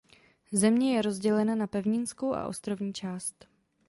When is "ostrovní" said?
2.47-2.93